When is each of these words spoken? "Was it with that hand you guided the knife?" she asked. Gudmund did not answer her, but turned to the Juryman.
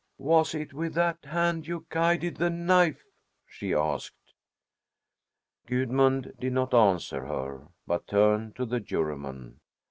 "Was 0.17 0.55
it 0.55 0.73
with 0.73 0.95
that 0.95 1.23
hand 1.25 1.67
you 1.67 1.85
guided 1.89 2.37
the 2.37 2.49
knife?" 2.49 3.03
she 3.45 3.71
asked. 3.71 4.33
Gudmund 5.67 6.33
did 6.39 6.53
not 6.53 6.73
answer 6.73 7.27
her, 7.27 7.67
but 7.85 8.07
turned 8.07 8.55
to 8.55 8.65
the 8.65 8.79
Juryman. 8.79 9.59